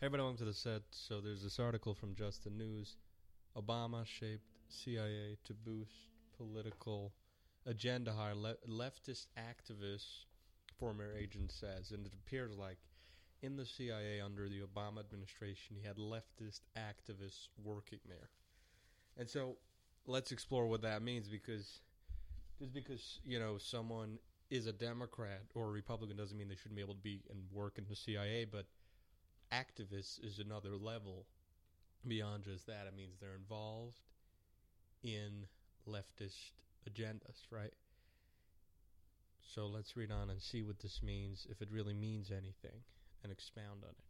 Hey, 0.00 0.06
everybody, 0.06 0.22
welcome 0.22 0.38
to 0.38 0.44
the 0.44 0.54
set. 0.54 0.82
So 0.92 1.20
there's 1.20 1.42
this 1.42 1.58
article 1.58 1.92
from 1.92 2.14
Just 2.14 2.44
the 2.44 2.50
News. 2.50 2.98
Obama 3.56 4.06
shaped 4.06 4.46
CIA 4.68 5.36
to 5.42 5.54
boost 5.54 5.90
political 6.36 7.12
agenda 7.66 8.12
hire 8.12 8.36
le- 8.36 8.54
leftist 8.68 9.26
activists, 9.36 10.26
former 10.78 11.12
agent 11.18 11.50
says. 11.50 11.90
And 11.90 12.06
it 12.06 12.12
appears 12.14 12.56
like 12.56 12.78
in 13.42 13.56
the 13.56 13.66
CIA 13.66 14.20
under 14.20 14.48
the 14.48 14.60
Obama 14.60 15.00
administration, 15.00 15.74
he 15.74 15.84
had 15.84 15.96
leftist 15.96 16.60
activists 16.76 17.48
working 17.60 17.98
there. 18.08 18.30
And 19.16 19.28
so 19.28 19.56
let's 20.06 20.30
explore 20.30 20.68
what 20.68 20.82
that 20.82 21.02
means 21.02 21.26
because 21.26 21.80
just 22.60 22.72
because, 22.72 23.18
you 23.24 23.40
know, 23.40 23.58
someone 23.58 24.20
is 24.48 24.68
a 24.68 24.72
Democrat 24.72 25.42
or 25.56 25.64
a 25.64 25.70
Republican 25.70 26.16
doesn't 26.16 26.38
mean 26.38 26.48
they 26.48 26.54
shouldn't 26.54 26.76
be 26.76 26.82
able 26.82 26.94
to 26.94 27.00
be 27.00 27.20
and 27.30 27.40
work 27.52 27.78
in 27.78 27.86
the 27.90 27.96
CIA, 27.96 28.44
but 28.44 28.66
activists 29.52 30.22
is 30.24 30.38
another 30.38 30.76
level 30.76 31.26
beyond 32.06 32.44
just 32.44 32.66
that. 32.66 32.86
It 32.86 32.96
means 32.96 33.16
they're 33.20 33.34
involved 33.34 33.98
in 35.02 35.46
leftist 35.86 36.52
agendas, 36.88 37.46
right? 37.50 37.72
So 39.40 39.66
let's 39.66 39.96
read 39.96 40.12
on 40.12 40.30
and 40.30 40.40
see 40.40 40.62
what 40.62 40.80
this 40.80 41.02
means, 41.02 41.46
if 41.50 41.62
it 41.62 41.68
really 41.72 41.94
means 41.94 42.30
anything, 42.30 42.82
and 43.22 43.32
expound 43.32 43.82
on 43.82 43.90
it. 43.90 44.04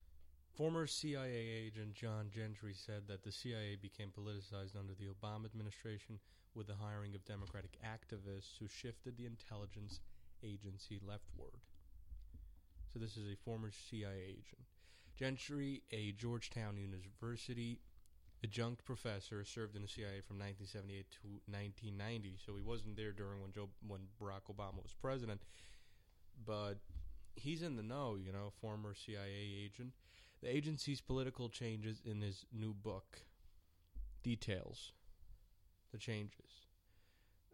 Former 0.56 0.88
CIA 0.88 1.30
agent 1.66 1.94
John 1.94 2.30
Gentry 2.34 2.74
said 2.74 3.02
that 3.06 3.22
the 3.22 3.30
CIA 3.30 3.76
became 3.80 4.10
politicized 4.10 4.76
under 4.76 4.94
the 4.94 5.06
Obama 5.06 5.46
administration 5.46 6.18
with 6.54 6.66
the 6.66 6.74
hiring 6.74 7.14
of 7.14 7.24
Democratic 7.24 7.78
activists 7.86 8.58
who 8.58 8.66
shifted 8.66 9.16
the 9.16 9.26
intelligence 9.26 10.00
agency 10.42 10.98
leftward. 11.06 11.60
So 12.92 12.98
this 12.98 13.16
is 13.16 13.32
a 13.32 13.36
former 13.44 13.70
CIA 13.70 14.24
agent. 14.26 14.66
Gentry, 15.18 15.82
a 15.90 16.12
Georgetown 16.12 16.76
University 16.76 17.80
adjunct 18.44 18.84
professor, 18.84 19.44
served 19.44 19.74
in 19.74 19.82
the 19.82 19.88
CIA 19.88 20.20
from 20.20 20.38
1978 20.38 21.10
to 21.10 21.28
1990. 21.50 22.36
So 22.44 22.54
he 22.54 22.62
wasn't 22.62 22.96
there 22.96 23.10
during 23.10 23.42
when 23.42 23.52
Joe 23.52 23.68
when 23.86 24.02
Barack 24.22 24.46
Obama 24.54 24.80
was 24.80 24.94
president, 25.02 25.42
but 26.46 26.74
he's 27.34 27.62
in 27.62 27.76
the 27.76 27.82
know. 27.82 28.16
You 28.16 28.32
know, 28.32 28.52
former 28.60 28.94
CIA 28.94 29.64
agent. 29.64 29.92
The 30.40 30.54
agency's 30.54 31.00
political 31.00 31.48
changes 31.48 32.00
in 32.04 32.20
his 32.20 32.44
new 32.52 32.72
book 32.72 33.22
details 34.22 34.92
the 35.90 35.98
changes. 35.98 36.66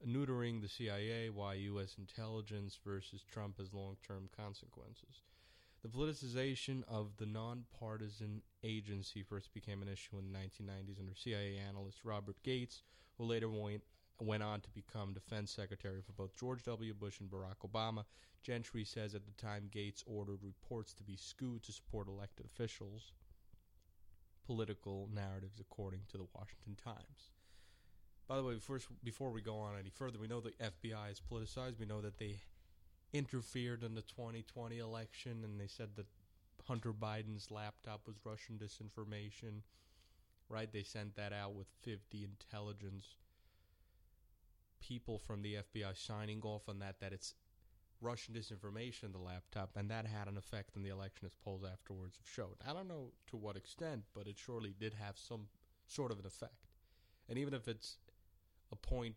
Neutering 0.07 0.61
the 0.61 0.69
CIA, 0.69 1.31
why 1.31 1.55
U.S. 1.55 1.95
intelligence 1.97 2.79
versus 2.85 3.23
Trump 3.23 3.57
has 3.57 3.73
long 3.73 3.97
term 4.07 4.29
consequences. 4.37 5.23
The 5.85 5.91
politicization 5.91 6.83
of 6.89 7.19
the 7.19 7.27
nonpartisan 7.27 8.41
agency 8.63 9.23
first 9.23 9.53
became 9.53 9.83
an 9.83 9.89
issue 9.89 10.17
in 10.17 10.33
the 10.33 10.39
1990s 10.39 10.99
under 10.99 11.15
CIA 11.15 11.59
analyst 11.59 12.07
Robert 12.07 12.43
Gates, 12.43 12.83
who 13.19 13.25
later 13.27 13.51
went, 13.51 13.83
went 14.19 14.43
on 14.43 14.63
to 14.63 14.71
become 14.71 15.13
defense 15.13 15.51
secretary 15.51 16.01
for 16.01 16.13
both 16.13 16.35
George 16.41 16.63
W. 16.63 16.95
Bush 16.95 17.21
and 17.21 17.31
Barack 17.31 17.71
Obama. 17.71 18.05
Gentry 18.43 18.83
says 18.83 19.15
at 19.15 19.27
the 19.27 19.33
time 19.33 19.69
Gates 19.71 20.03
ordered 20.07 20.39
reports 20.43 20.95
to 20.95 21.05
be 21.05 21.17
skewed 21.17 21.63
to 21.65 21.73
support 21.73 22.09
elected 22.09 22.47
officials' 22.47 23.13
political 24.47 25.11
narratives, 25.15 25.61
according 25.61 26.01
to 26.11 26.17
the 26.17 26.27
Washington 26.35 26.77
Times. 26.83 27.33
By 28.27 28.39
the 28.39 28.43
way, 28.43 28.59
first, 28.59 28.89
before 29.05 29.33
we 29.33 29.43
go 29.43 29.59
on 29.59 29.79
any 29.79 29.91
further, 29.91 30.19
we 30.19 30.29
know 30.29 30.41
the 30.41 30.53
FBI 30.53 31.13
is 31.13 31.21
politicized. 31.21 31.79
We 31.79 31.85
know 31.85 32.01
that 32.01 32.17
they 32.17 32.39
interfered 33.15 33.83
in 33.83 33.95
the 33.95 34.03
2020 34.03 34.79
election 34.79 35.43
and 35.45 35.59
they 35.59 35.69
said 35.69 35.91
that 35.97 36.07
Hunter 36.67 36.93
Biden's 36.93 37.51
laptop 37.51 38.03
was 38.07 38.17
Russian 38.25 38.59
disinformation. 38.59 39.63
Right? 40.51 40.71
They 40.71 40.83
sent 40.83 41.17
that 41.17 41.33
out 41.33 41.55
with 41.55 41.69
50 41.83 42.23
intelligence 42.25 43.17
people 44.87 45.19
from 45.19 45.41
the 45.41 45.55
FBI 45.55 45.97
signing 45.97 46.43
off 46.43 46.69
on 46.69 46.79
that, 46.81 47.01
that 47.01 47.13
it's 47.13 47.35
Russian 48.01 48.35
disinformation, 48.35 49.13
the 49.13 49.19
laptop, 49.19 49.71
and 49.77 49.91
that 49.91 50.07
had 50.07 50.29
an 50.29 50.37
effect 50.37 50.77
on 50.77 50.83
the 50.83 50.91
election 50.91 51.25
as 51.25 51.35
polls 51.35 51.63
afterwards 51.65 52.19
have 52.19 52.29
showed. 52.29 52.57
I 52.69 52.75
don't 52.75 52.89
know 52.89 53.13
to 53.29 53.37
what 53.37 53.57
extent, 53.57 54.03
but 54.15 54.27
it 54.27 54.37
surely 54.37 54.75
did 54.79 54.95
have 54.95 55.17
some 55.17 55.47
sort 55.87 56.13
of 56.13 56.19
an 56.19 56.27
effect. 56.27 56.67
And 57.29 57.39
even 57.39 57.55
if 57.55 57.67
it's 57.67 57.97
a 58.71 58.77
point 58.77 59.17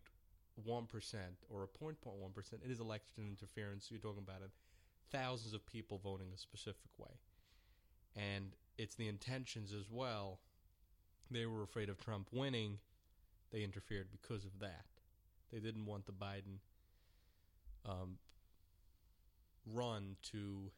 one 0.64 0.86
percent 0.86 1.44
or 1.50 1.62
a 1.62 1.66
point 1.66 2.00
point 2.00 2.16
one 2.16 2.32
percent, 2.32 2.62
it 2.64 2.70
is 2.70 2.80
election 2.80 3.24
interference. 3.28 3.88
You're 3.90 4.00
talking 4.00 4.22
about 4.26 4.42
it, 4.42 4.50
thousands 5.10 5.54
of 5.54 5.64
people 5.66 5.98
voting 6.02 6.28
a 6.34 6.38
specific 6.38 6.90
way, 6.98 7.20
and 8.16 8.52
it's 8.76 8.94
the 8.94 9.08
intentions 9.08 9.72
as 9.72 9.90
well. 9.90 10.40
They 11.30 11.46
were 11.46 11.62
afraid 11.62 11.88
of 11.88 11.98
Trump 11.98 12.28
winning. 12.32 12.78
They 13.50 13.62
interfered 13.62 14.08
because 14.10 14.44
of 14.44 14.58
that. 14.60 14.86
They 15.52 15.60
didn't 15.60 15.86
want 15.86 16.06
the 16.06 16.12
Biden 16.12 16.58
um, 17.86 18.18
run 19.66 20.16
to 20.32 20.70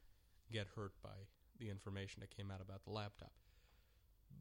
get 0.53 0.67
hurt 0.77 0.93
by 1.03 1.27
the 1.59 1.69
information 1.71 2.21
that 2.21 2.37
came 2.37 2.51
out 2.51 2.61
about 2.61 2.85
the 2.85 2.91
laptop. 2.91 3.33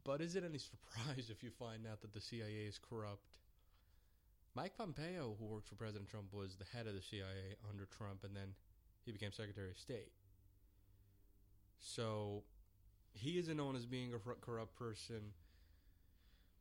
But 0.04 0.20
is 0.20 0.36
it 0.36 0.44
any 0.44 0.58
surprise 0.58 1.30
if 1.30 1.42
you 1.42 1.50
find 1.50 1.86
out 1.86 2.00
that 2.02 2.12
the 2.12 2.20
CIA 2.20 2.66
is 2.66 2.78
corrupt? 2.78 3.39
Mike 4.54 4.76
Pompeo, 4.76 5.36
who 5.38 5.46
worked 5.46 5.68
for 5.68 5.76
President 5.76 6.08
Trump, 6.08 6.32
was 6.32 6.56
the 6.56 6.64
head 6.76 6.86
of 6.86 6.94
the 6.94 7.02
CIA 7.02 7.56
under 7.68 7.86
Trump, 7.86 8.24
and 8.24 8.34
then 8.34 8.54
he 9.04 9.12
became 9.12 9.32
Secretary 9.32 9.70
of 9.70 9.78
State. 9.78 10.12
So 11.78 12.42
he 13.12 13.38
isn't 13.38 13.56
known 13.56 13.76
as 13.76 13.86
being 13.86 14.12
a 14.12 14.18
corrupt 14.18 14.76
person, 14.76 15.32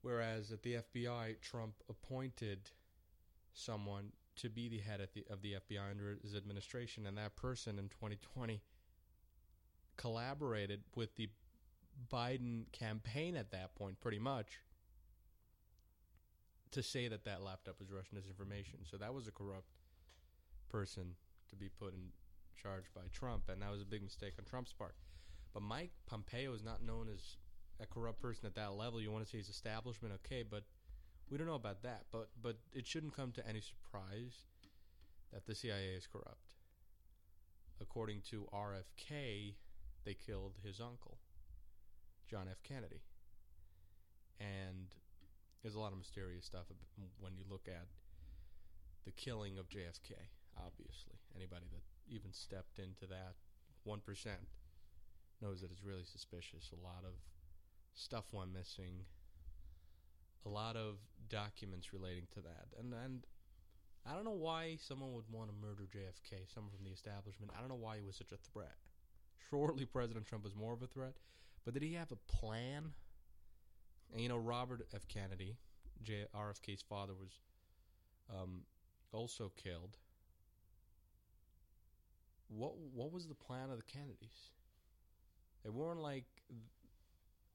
whereas 0.02 0.52
at 0.52 0.62
the 0.64 0.78
FBI, 0.96 1.42
Trump 1.42 1.76
appointed 1.90 2.72
someone 3.54 4.12
to 4.38 4.50
be 4.50 4.70
the 4.70 4.80
head 4.80 5.02
of 5.02 5.10
the, 5.14 5.26
of 5.30 5.42
the 5.42 5.54
FBI 5.54 5.90
under 5.90 6.18
his 6.22 6.36
administration, 6.36 7.06
and 7.06 7.18
that 7.18 7.36
person 7.36 7.80
in 7.80 7.90
2020 7.90 8.62
collaborated 9.98 10.82
with 10.96 11.16
the 11.18 11.30
Biden 12.12 12.72
campaign 12.72 13.36
at 13.36 13.52
that 13.52 13.76
point, 13.76 14.00
pretty 14.00 14.20
much, 14.20 14.60
to 16.72 16.84
say 16.84 17.08
that 17.08 17.26
that 17.26 17.42
laptop 17.42 17.80
was 17.80 17.92
Russian 17.92 18.18
disinformation. 18.18 18.90
So 18.90 18.98
that 18.98 19.14
was 19.14 19.28
a 19.28 19.32
corrupt 19.32 19.70
person 20.70 21.16
to 21.50 21.56
be 21.56 21.70
put 21.70 21.94
in 21.94 22.12
charge 22.62 22.86
by 22.94 23.02
Trump, 23.12 23.50
and 23.50 23.62
that 23.62 23.72
was 23.72 23.82
a 23.82 23.86
big 23.86 24.04
mistake 24.04 24.34
on 24.38 24.46
Trump's 24.46 24.74
part. 24.74 24.96
But 25.54 25.64
Mike 25.64 25.92
Pompeo 26.06 26.54
is 26.54 26.64
not 26.64 26.84
known 26.84 27.08
as 27.14 27.38
a 27.82 27.88
corrupt 27.88 28.22
person 28.22 28.46
at 28.46 28.56
that 28.56 28.74
level. 28.74 29.02
You 29.02 29.12
want 29.12 29.26
to 29.26 29.30
say 29.30 29.38
his 29.38 29.50
establishment, 29.50 30.14
okay, 30.26 30.44
but 30.44 30.64
we 31.30 31.38
don't 31.38 31.48
know 31.48 31.56
about 31.56 31.82
that. 31.84 32.04
But 32.12 32.30
but 32.42 32.58
it 32.74 32.86
shouldn't 32.86 33.16
come 33.16 33.32
to 33.34 33.48
any 33.48 33.62
surprise 33.62 34.46
that 35.34 35.46
the 35.46 35.56
CIA 35.56 35.96
is 35.96 36.08
corrupt. 36.08 36.54
According 37.82 38.22
to 38.30 38.48
RFK, 38.54 39.56
they 40.04 40.14
killed 40.14 40.56
his 40.64 40.80
uncle, 40.80 41.18
John 42.30 42.48
F. 42.50 42.62
Kennedy, 42.64 43.02
and 44.40 44.96
there's 45.62 45.76
a 45.76 45.80
lot 45.80 45.92
of 45.92 45.98
mysterious 45.98 46.46
stuff 46.46 46.66
when 47.20 47.36
you 47.36 47.44
look 47.50 47.68
at 47.68 47.88
the 49.06 49.12
killing 49.12 49.58
of 49.58 49.70
JFK. 49.70 50.14
Obviously, 50.58 51.20
anybody 51.36 51.66
that 51.72 51.84
even 52.08 52.34
stepped 52.34 52.80
into 52.80 53.06
that 53.08 53.36
one 53.84 54.00
percent 54.00 54.48
knows 55.42 55.62
that 55.62 55.72
it's 55.72 55.84
really 55.84 56.04
suspicious. 56.04 56.72
A 56.72 56.84
lot 56.84 57.04
of 57.06 57.14
stuff 57.94 58.26
went 58.32 58.54
missing. 58.54 59.06
A 60.46 60.50
lot 60.50 60.76
of 60.76 60.98
documents 61.30 61.94
relating 61.94 62.28
to 62.34 62.42
that, 62.42 62.68
and 62.80 62.94
and 62.94 63.26
I 64.06 64.16
don't 64.16 64.26
know 64.26 64.32
why 64.32 64.78
someone 64.80 65.14
would 65.14 65.30
want 65.30 65.50
to 65.50 65.56
murder 65.56 65.84
JFK. 65.84 66.52
Someone 66.54 66.72
from 66.72 66.86
the 66.86 66.92
establishment. 66.92 67.52
I 67.56 67.60
don't 67.60 67.70
know 67.70 67.76
why 67.76 67.98
he 67.98 68.04
was 68.04 68.16
such 68.16 68.32
a 68.32 68.52
threat. 68.52 68.76
Surely 69.50 69.86
President 69.86 70.26
Trump 70.26 70.44
was 70.44 70.56
more 70.56 70.74
of 70.74 70.82
a 70.82 70.88
threat, 70.88 71.16
but 71.66 71.74
did 71.74 71.84
he 71.84 71.94
have 71.94 72.12
a 72.12 72.32
plan? 72.32 72.92
And 74.12 74.22
you 74.22 74.30
know, 74.30 74.38
Robert 74.38 74.88
F. 74.94 75.08
Kennedy, 75.08 75.56
J- 76.02 76.26
RFK's 76.36 76.82
father, 76.82 77.14
was 77.14 77.40
um, 78.30 78.62
also 79.12 79.52
killed. 79.56 79.98
What 82.48 82.74
what 82.94 83.12
was 83.12 83.28
the 83.28 83.36
plan 83.36 83.70
of 83.70 83.78
the 83.78 83.84
Kennedys? 83.84 84.52
They 85.64 85.70
weren't 85.70 86.02
like 86.02 86.26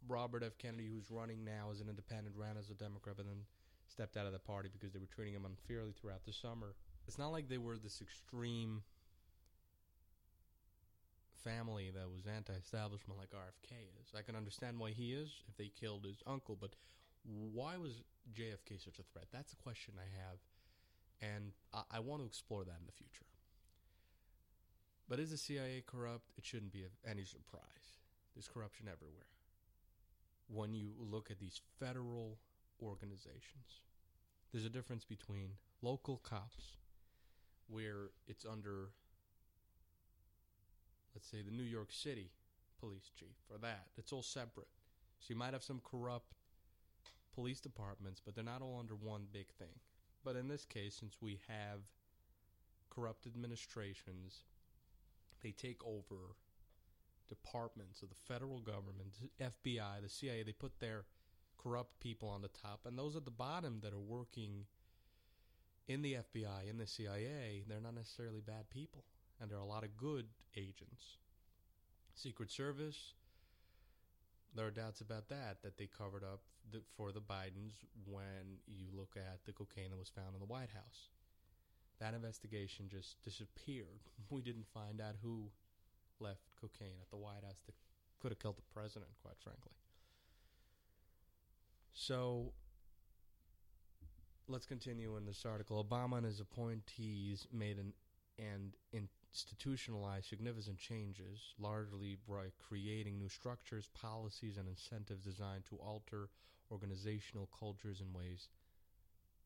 Robert 0.07 0.43
F. 0.45 0.57
Kennedy, 0.59 0.87
who's 0.87 1.11
running 1.11 1.45
now 1.45 1.71
as 1.73 1.81
an 1.81 1.89
independent, 1.89 2.37
ran 2.37 2.57
as 2.57 2.71
a 2.71 2.75
Democrat, 2.75 3.17
but 3.17 3.27
then 3.27 3.45
stepped 3.89 4.17
out 4.17 4.27
of 4.27 4.33
the 4.33 4.39
party 4.39 4.69
because 4.73 4.93
they 4.93 4.99
were 4.99 5.07
treating 5.07 5.35
him 5.35 5.45
unfairly 5.45 5.93
throughout 5.93 6.25
the 6.25 6.33
summer. 6.33 6.75
It's 7.07 7.19
not 7.19 7.33
like 7.33 7.49
they 7.49 7.59
were 7.59 7.79
this 7.79 8.01
extreme 8.01 8.83
family 11.45 11.91
that 11.95 12.11
was 12.11 12.27
anti-establishment 12.27 13.19
like 13.19 13.31
RFK 13.31 13.73
is. 14.03 14.13
I 14.17 14.23
can 14.23 14.37
understand 14.37 14.79
why 14.79 14.91
he 14.91 15.13
is 15.13 15.31
if 15.49 15.57
they 15.57 15.69
killed 15.79 16.05
his 16.07 16.23
uncle, 16.27 16.57
but 16.61 16.75
why 17.25 17.77
was 17.77 18.03
JFK 18.33 18.83
such 18.83 18.99
a 18.99 19.05
threat? 19.13 19.27
That's 19.33 19.53
a 19.53 19.57
question 19.57 19.95
I 19.99 20.09
have, 20.23 20.39
and 21.23 21.53
I, 21.73 21.97
I 21.97 22.01
want 22.01 22.23
to 22.23 22.27
explore 22.27 22.65
that 22.65 22.79
in 22.81 22.87
the 22.87 22.93
future. 22.93 23.27
But 25.09 25.21
is 25.21 25.31
the 25.31 25.39
CIA 25.39 25.83
corrupt? 25.87 26.33
It 26.39 26.45
shouldn't 26.47 26.73
be 26.73 26.85
any 27.09 27.25
surprise. 27.25 28.01
There's 28.35 28.49
corruption 28.49 28.89
everywhere. 28.93 29.27
when 30.49 30.75
you 30.75 30.93
look 30.99 31.31
at 31.31 31.39
these 31.39 31.61
federal 31.79 32.39
organizations. 32.83 33.83
There's 34.53 34.65
a 34.65 34.71
difference 34.71 35.05
between 35.05 35.53
local 35.83 36.19
cops, 36.19 36.77
where 37.69 38.11
it's 38.27 38.45
under, 38.45 38.91
let's 41.15 41.29
say, 41.29 41.43
the 41.43 41.51
New 41.51 41.65
York 41.65 41.91
City 41.91 42.31
police 42.81 43.11
chief, 43.19 43.37
or 43.51 43.59
that. 43.59 43.87
It's 43.97 44.13
all 44.13 44.23
separate. 44.23 44.69
So 45.21 45.27
you 45.29 45.37
might 45.37 45.53
have 45.53 45.63
some 45.63 45.81
corrupt 45.85 46.35
police 47.35 47.61
departments, 47.61 48.21
but 48.25 48.35
they're 48.35 48.45
not 48.45 48.63
all 48.63 48.79
under 48.79 48.95
one 48.95 49.27
big 49.33 49.49
thing. 49.59 49.81
But 50.25 50.37
in 50.37 50.49
this 50.49 50.65
case, 50.65 50.97
since 50.99 51.17
we 51.21 51.41
have 51.49 51.81
corrupt 52.91 53.27
administrations, 53.27 54.45
they 55.43 55.51
take 55.51 55.85
over 55.85 56.37
departments 57.29 58.03
of 58.03 58.11
the 58.11 58.15
federal 58.15 58.61
government, 58.61 59.15
FBI, 59.41 60.03
the 60.03 60.09
CIA, 60.09 60.43
they 60.43 60.53
put 60.53 60.79
their 60.81 61.05
corrupt 61.59 62.01
people 62.01 62.29
on 62.29 62.43
the 62.43 62.49
top, 62.49 62.81
and 62.87 62.99
those 62.99 63.17
at 63.17 63.25
the 63.25 63.31
bottom 63.31 63.81
that 63.83 63.93
are 63.93 64.01
working 64.01 64.67
in 65.89 66.03
the 66.03 66.15
FBI, 66.15 66.69
in 66.69 66.79
the 66.79 66.87
CIA, 66.87 67.65
they're 67.67 67.81
not 67.81 67.95
necessarily 67.95 68.41
bad 68.41 68.69
people, 68.71 69.05
and 69.41 69.51
there 69.51 69.59
are 69.59 69.63
a 69.63 69.67
lot 69.67 69.85
of 69.85 69.97
good 69.97 70.27
agents. 70.57 71.19
Secret 72.15 72.51
Service, 72.51 73.15
there 74.55 74.67
are 74.67 74.71
doubts 74.71 75.01
about 75.01 75.29
that, 75.29 75.59
that 75.63 75.77
they 75.77 75.87
covered 75.87 76.23
up 76.23 76.41
for 76.97 77.13
the 77.13 77.21
Bidens 77.21 77.73
when 78.07 78.59
you 78.67 78.87
look 78.95 79.15
at 79.17 79.41
the 79.45 79.53
cocaine 79.53 79.91
that 79.91 79.99
was 79.99 80.09
found 80.09 80.35
in 80.35 80.41
the 80.41 80.47
White 80.47 80.71
House. 80.73 81.11
That 82.01 82.15
investigation 82.15 82.89
just 82.89 83.23
disappeared. 83.23 84.01
We 84.31 84.43
didn't 84.43 84.67
find 84.73 85.01
out 85.01 85.17
who 85.23 85.51
left 86.21 86.43
cocaine 86.61 86.99
at 87.01 87.11
the 87.11 87.17
White 87.17 87.45
House 87.45 87.63
that 87.67 87.75
could 88.21 88.33
have 88.33 88.39
killed 88.39 88.57
the 88.57 88.73
president, 88.73 89.11
quite 89.23 89.39
frankly. 89.39 89.73
So 91.93 92.53
let's 94.49 94.67
continue 94.67 95.17
in 95.17 95.27
this 95.27 95.45
article. 95.47 95.85
Obama 95.85 96.17
and 96.17 96.27
his 96.27 96.41
appointees 96.41 97.47
made 97.53 97.79
an 97.79 97.93
and 98.39 98.73
institutionalized 99.35 100.27
significant 100.29 100.79
changes, 100.79 101.55
largely 101.59 102.17
by 102.29 102.47
creating 102.69 103.19
new 103.19 103.29
structures, 103.29 103.89
policies, 103.93 104.57
and 104.57 104.69
incentives 104.69 105.25
designed 105.25 105.65
to 105.67 105.77
alter 105.77 106.29
organizational 106.71 107.49
cultures 107.59 108.01
in 108.01 108.13
ways 108.13 108.49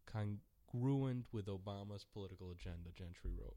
congruent 0.06 1.24
with 1.32 1.46
Obama's 1.46 2.04
political 2.04 2.50
agenda, 2.50 2.90
Gentry 2.94 3.30
wrote. 3.38 3.56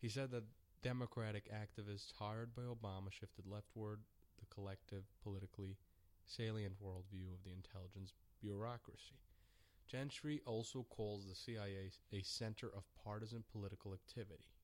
He 0.00 0.08
said 0.08 0.30
that 0.32 0.44
Democratic 0.82 1.50
activists 1.52 2.12
hired 2.18 2.54
by 2.54 2.62
Obama 2.62 3.10
shifted 3.10 3.46
leftward 3.46 4.00
the 4.38 4.46
collective, 4.54 5.04
politically 5.22 5.76
salient 6.26 6.74
worldview 6.82 7.32
of 7.32 7.44
the 7.44 7.52
intelligence 7.52 8.12
bureaucracy. 8.40 9.18
Gentry 9.88 10.42
also 10.44 10.84
calls 10.90 11.26
the 11.26 11.34
CIA 11.34 11.90
a 12.12 12.22
center 12.22 12.66
of 12.66 12.84
partisan 13.04 13.44
political 13.52 13.94
activity. 13.94 14.55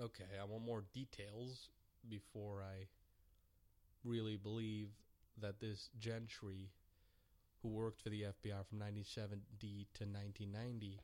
Okay, 0.00 0.24
I 0.40 0.44
want 0.44 0.64
more 0.64 0.82
details 0.92 1.68
before 2.08 2.62
I 2.62 2.86
really 4.02 4.36
believe 4.36 4.88
that 5.40 5.60
this 5.60 5.88
Gentry, 6.00 6.70
who 7.62 7.68
worked 7.68 8.02
for 8.02 8.08
the 8.08 8.22
FBI 8.22 8.66
from 8.66 8.80
1970 8.80 9.86
to 9.94 10.04
1990, 10.04 11.00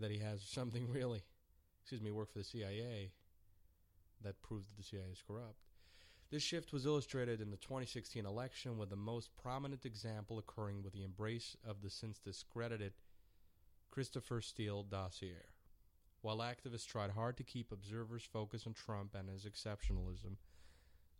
that 0.00 0.10
he 0.10 0.18
has 0.18 0.42
something 0.42 0.90
really, 0.90 1.22
excuse 1.80 2.02
me, 2.02 2.10
worked 2.10 2.32
for 2.32 2.38
the 2.38 2.44
CIA 2.44 3.12
that 4.22 4.42
proves 4.42 4.66
that 4.66 4.76
the 4.76 4.82
CIA 4.82 5.12
is 5.12 5.22
corrupt. 5.24 5.60
This 6.32 6.42
shift 6.42 6.72
was 6.72 6.84
illustrated 6.84 7.40
in 7.40 7.52
the 7.52 7.56
2016 7.58 8.26
election, 8.26 8.76
with 8.76 8.90
the 8.90 8.96
most 8.96 9.30
prominent 9.40 9.86
example 9.86 10.38
occurring 10.38 10.82
with 10.82 10.94
the 10.94 11.04
embrace 11.04 11.56
of 11.64 11.80
the 11.80 11.90
since 11.90 12.18
discredited 12.18 12.94
Christopher 13.92 14.40
Steele 14.40 14.82
dossier. 14.82 15.53
While 16.24 16.38
activists 16.38 16.86
tried 16.86 17.10
hard 17.10 17.36
to 17.36 17.44
keep 17.44 17.70
observers 17.70 18.22
focused 18.22 18.66
on 18.66 18.72
Trump 18.72 19.14
and 19.14 19.28
his 19.28 19.44
exceptionalism, 19.44 20.36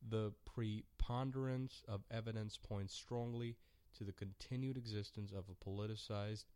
the 0.09 0.33
preponderance 0.47 1.83
of 1.87 2.05
evidence 2.11 2.57
points 2.57 2.95
strongly 2.95 3.59
to 3.99 4.05
the 4.05 4.15
continued 4.15 4.79
existence 4.79 5.31
of 5.31 5.45
a 5.51 5.63
politicized 5.63 6.47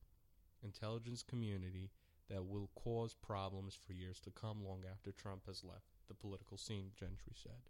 intelligence 0.63 1.23
community 1.23 1.91
that 2.31 2.47
will 2.47 2.71
cause 2.75 3.13
problems 3.13 3.77
for 3.87 3.93
years 3.93 4.19
to 4.21 4.31
come 4.31 4.65
long 4.65 4.81
after 4.91 5.13
Trump 5.13 5.43
has 5.47 5.63
left 5.63 5.99
the 6.09 6.15
political 6.15 6.57
scene, 6.57 6.93
Gentry 6.99 7.35
said. 7.35 7.69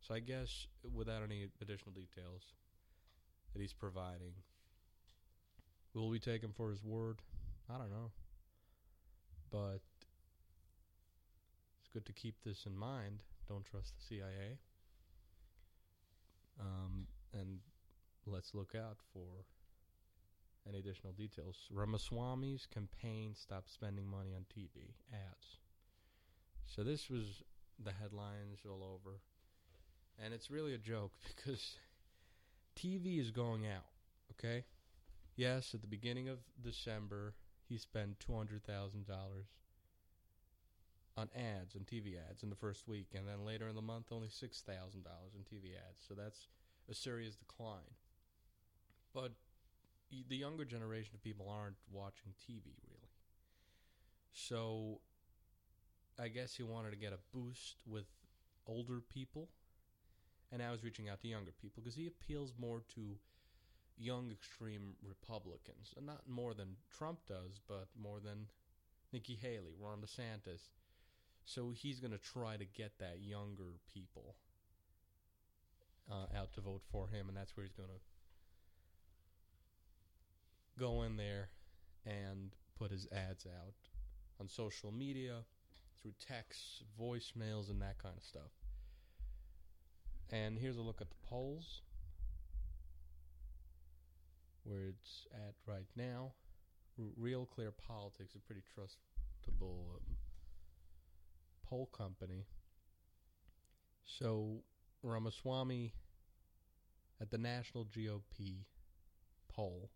So 0.00 0.14
I 0.14 0.20
guess 0.20 0.68
without 0.90 1.22
any 1.22 1.48
additional 1.60 1.92
details 1.92 2.54
that 3.52 3.60
he's 3.60 3.74
providing, 3.74 4.32
will 5.92 6.08
we 6.08 6.18
take 6.18 6.42
him 6.42 6.54
for 6.56 6.70
his 6.70 6.82
word? 6.82 7.18
I 7.68 7.76
don't 7.76 7.90
know. 7.90 8.10
But 9.50 9.80
it's 11.80 11.88
good 11.92 12.06
to 12.06 12.12
keep 12.12 12.36
this 12.44 12.66
in 12.66 12.76
mind. 12.76 13.22
Don't 13.48 13.64
trust 13.64 13.94
the 13.96 14.16
CIA. 14.16 14.58
Um, 16.60 17.06
and 17.32 17.58
let's 18.26 18.54
look 18.54 18.74
out 18.74 18.98
for 19.12 19.44
any 20.68 20.78
additional 20.78 21.12
details. 21.12 21.56
Ramaswamy's 21.72 22.66
campaign 22.66 23.34
stopped 23.34 23.72
spending 23.72 24.06
money 24.06 24.34
on 24.34 24.42
TV 24.42 24.94
ads. 25.12 25.58
So 26.66 26.84
this 26.84 27.08
was 27.08 27.42
the 27.82 27.92
headlines 27.92 28.60
all 28.68 28.84
over. 28.84 29.20
And 30.22 30.34
it's 30.34 30.50
really 30.50 30.74
a 30.74 30.78
joke 30.78 31.12
because 31.36 31.76
TV 32.76 33.20
is 33.20 33.30
going 33.30 33.66
out, 33.66 33.86
okay? 34.32 34.64
Yes, 35.36 35.74
at 35.74 35.80
the 35.80 35.86
beginning 35.86 36.28
of 36.28 36.38
December, 36.62 37.34
he 37.70 37.78
spent 37.78 38.18
$200,000 38.18 38.60
on 41.16 41.28
ads, 41.36 41.74
and 41.74 41.86
TV 41.86 42.16
ads 42.28 42.42
in 42.42 42.50
the 42.50 42.56
first 42.56 42.88
week. 42.88 43.08
And 43.14 43.28
then 43.28 43.46
later 43.46 43.68
in 43.68 43.76
the 43.76 43.82
month, 43.82 44.06
only 44.10 44.28
$6,000 44.28 44.66
in 44.74 45.42
TV 45.44 45.76
ads. 45.76 46.04
So 46.06 46.14
that's 46.14 46.48
a 46.90 46.94
serious 46.94 47.36
decline. 47.36 47.94
But 49.14 49.32
the 50.28 50.36
younger 50.36 50.64
generation 50.64 51.12
of 51.14 51.22
people 51.22 51.48
aren't 51.48 51.76
watching 51.92 52.32
TV 52.42 52.74
really. 52.88 53.10
So 54.32 55.00
I 56.18 56.28
guess 56.28 56.56
he 56.56 56.64
wanted 56.64 56.90
to 56.90 56.96
get 56.96 57.12
a 57.12 57.18
boost 57.32 57.76
with 57.86 58.06
older 58.66 59.00
people, 59.12 59.48
and 60.50 60.60
I 60.62 60.72
was 60.72 60.82
reaching 60.82 61.08
out 61.08 61.20
to 61.20 61.28
younger 61.28 61.52
people 61.62 61.82
because 61.82 61.96
he 61.96 62.08
appeals 62.08 62.52
more 62.58 62.82
to 62.94 63.16
young 64.00 64.30
extreme 64.30 64.94
Republicans, 65.06 65.92
and 65.96 66.06
not 66.06 66.22
more 66.26 66.54
than 66.54 66.76
Trump 66.96 67.18
does, 67.28 67.60
but 67.68 67.88
more 68.00 68.18
than 68.18 68.46
Nikki 69.12 69.38
Haley, 69.40 69.74
Ron 69.78 69.98
DeSantis. 69.98 70.70
So 71.44 71.70
he's 71.70 72.00
going 72.00 72.12
to 72.12 72.18
try 72.18 72.56
to 72.56 72.64
get 72.64 72.98
that 72.98 73.18
younger 73.20 73.78
people 73.92 74.36
uh, 76.10 76.38
out 76.38 76.52
to 76.54 76.60
vote 76.60 76.82
for 76.90 77.08
him, 77.08 77.28
and 77.28 77.36
that's 77.36 77.56
where 77.56 77.64
he's 77.64 77.74
going 77.74 77.90
to 77.90 78.00
go 80.78 81.02
in 81.02 81.16
there 81.16 81.50
and 82.06 82.52
put 82.78 82.90
his 82.90 83.06
ads 83.12 83.46
out 83.46 83.74
on 84.40 84.48
social 84.48 84.90
media, 84.90 85.44
through 86.00 86.14
texts, 86.26 86.82
voicemails, 86.98 87.68
and 87.68 87.82
that 87.82 87.98
kind 88.02 88.14
of 88.16 88.22
stuff. 88.22 88.50
And 90.30 90.58
here's 90.58 90.78
a 90.78 90.82
look 90.82 91.00
at 91.00 91.10
the 91.10 91.16
polls, 91.28 91.82
where 94.70 94.86
it's 94.86 95.26
at 95.34 95.54
right 95.66 95.86
now. 95.96 96.32
R- 96.98 97.06
Real 97.16 97.46
Clear 97.46 97.72
Politics, 97.72 98.34
a 98.34 98.38
pretty 98.38 98.62
trustable 98.62 99.96
um, 99.96 100.16
poll 101.68 101.86
company. 101.86 102.46
So 104.04 104.62
Ramaswamy 105.02 105.94
at 107.20 107.30
the 107.30 107.38
National 107.38 107.84
GOP 107.84 108.64
poll 109.48 109.90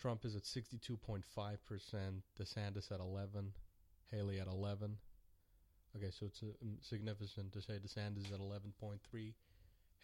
Trump 0.00 0.24
is 0.24 0.34
at 0.34 0.44
62.5%, 0.44 1.22
DeSantis 2.40 2.90
at 2.90 3.00
11, 3.00 3.52
Haley 4.10 4.40
at 4.40 4.46
11. 4.46 4.96
Okay, 5.94 6.10
so 6.10 6.26
it's 6.26 6.42
uh, 6.42 6.46
significant 6.80 7.52
to 7.52 7.60
say 7.60 7.74
DeSantis 7.74 8.32
at 8.32 8.40
11.3, 8.40 9.34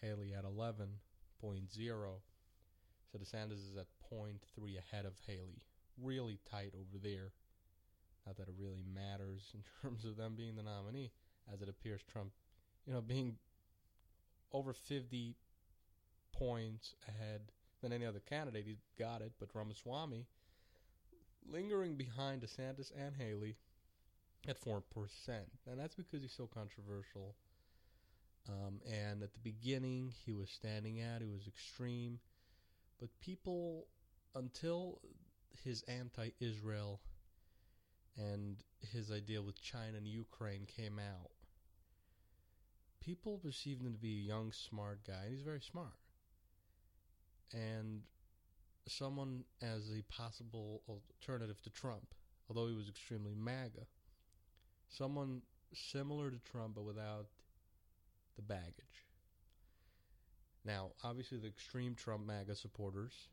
Haley 0.01 0.33
at 0.37 0.43
11.0. 1.43 1.69
So 3.11 3.17
DeSantis 3.17 3.69
is 3.71 3.77
at 3.77 3.87
0.3 4.11 4.35
ahead 4.77 5.05
of 5.05 5.13
Haley. 5.25 5.61
Really 6.01 6.39
tight 6.49 6.73
over 6.75 7.01
there. 7.01 7.31
Not 8.25 8.37
that 8.37 8.49
it 8.49 8.55
really 8.59 8.83
matters 8.93 9.51
in 9.53 9.61
terms 9.81 10.05
of 10.05 10.17
them 10.17 10.35
being 10.35 10.55
the 10.55 10.63
nominee, 10.63 11.11
as 11.51 11.61
it 11.61 11.69
appears 11.69 12.01
Trump, 12.11 12.31
you 12.85 12.93
know, 12.93 13.01
being 13.01 13.35
over 14.51 14.73
50 14.73 15.35
points 16.33 16.95
ahead 17.07 17.41
than 17.81 17.93
any 17.93 18.05
other 18.05 18.19
candidate. 18.19 18.65
He 18.65 18.77
got 18.99 19.21
it, 19.21 19.31
but 19.39 19.49
Ramaswamy, 19.53 20.25
lingering 21.49 21.95
behind 21.95 22.41
DeSantis 22.41 22.91
and 22.97 23.15
Haley, 23.15 23.55
at 24.47 24.59
4%. 24.61 24.81
And 25.69 25.79
that's 25.79 25.95
because 25.95 26.21
he's 26.21 26.33
so 26.35 26.47
controversial. 26.47 27.35
Um, 28.49 28.79
and 28.85 29.23
at 29.23 29.33
the 29.33 29.39
beginning, 29.39 30.13
he 30.25 30.31
was 30.31 30.49
standing 30.49 31.01
out, 31.01 31.21
he 31.21 31.27
was 31.27 31.47
extreme. 31.47 32.19
But 32.99 33.09
people, 33.21 33.87
until 34.35 35.01
his 35.63 35.83
anti 35.83 36.29
Israel 36.39 37.01
and 38.17 38.57
his 38.91 39.11
idea 39.11 39.41
with 39.41 39.61
China 39.61 39.97
and 39.97 40.07
Ukraine 40.07 40.65
came 40.65 40.99
out, 40.99 41.31
people 42.99 43.37
perceived 43.37 43.81
him 43.81 43.93
to 43.93 43.99
be 43.99 44.19
a 44.19 44.27
young, 44.27 44.51
smart 44.51 44.99
guy, 45.05 45.23
and 45.23 45.31
he's 45.31 45.43
very 45.43 45.61
smart. 45.61 45.93
And 47.53 48.01
someone 48.87 49.43
as 49.61 49.89
a 49.91 50.01
possible 50.11 50.81
alternative 50.87 51.61
to 51.63 51.69
Trump, 51.69 52.15
although 52.49 52.67
he 52.67 52.75
was 52.75 52.89
extremely 52.89 53.33
MAGA. 53.35 53.85
Someone 54.89 55.41
similar 55.73 56.31
to 56.31 56.39
Trump, 56.39 56.75
but 56.75 56.83
without 56.83 57.27
the 58.37 58.41
baggage. 58.41 59.05
Now, 60.63 60.91
obviously, 61.03 61.37
the 61.37 61.47
extreme 61.47 61.95
Trump 61.95 62.25
MAGA 62.25 62.55
supporters, 62.55 63.29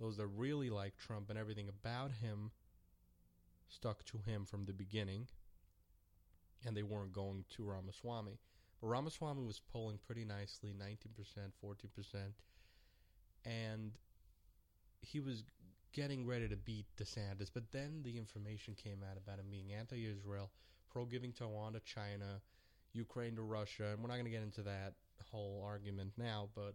those 0.00 0.16
that 0.16 0.26
really 0.26 0.70
like 0.70 0.96
Trump 0.96 1.30
and 1.30 1.38
everything 1.38 1.68
about 1.68 2.12
him, 2.12 2.50
stuck 3.68 4.04
to 4.06 4.18
him 4.18 4.44
from 4.44 4.64
the 4.64 4.72
beginning, 4.72 5.26
and 6.66 6.76
they 6.76 6.82
weren't 6.82 7.12
going 7.12 7.44
to 7.56 7.64
Ramaswamy. 7.64 8.38
But 8.80 8.86
Ramaswamy 8.88 9.44
was 9.44 9.60
polling 9.72 9.98
pretty 10.04 10.24
nicely 10.24 10.72
19%, 10.72 11.52
14%, 11.64 12.32
and 13.44 13.92
he 15.00 15.20
was 15.20 15.44
getting 15.92 16.26
ready 16.26 16.48
to 16.48 16.56
beat 16.56 16.86
DeSantis. 16.96 17.50
But 17.52 17.70
then 17.70 18.00
the 18.02 18.18
information 18.18 18.74
came 18.74 19.02
out 19.08 19.16
about 19.16 19.38
him 19.38 19.46
being 19.50 19.72
anti 19.72 20.06
Israel, 20.06 20.50
pro 20.90 21.04
giving 21.04 21.32
Taiwan 21.32 21.74
to 21.74 21.80
China, 21.80 22.40
Ukraine 22.94 23.36
to 23.36 23.42
Russia, 23.42 23.88
and 23.92 24.00
we're 24.00 24.08
not 24.08 24.14
going 24.14 24.24
to 24.24 24.30
get 24.30 24.42
into 24.42 24.62
that 24.62 24.94
whole 25.30 25.62
argument 25.66 26.12
now, 26.16 26.48
but 26.54 26.74